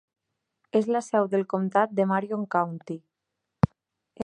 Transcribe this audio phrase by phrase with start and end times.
[0.79, 2.99] És la seu del comtat de Marion County.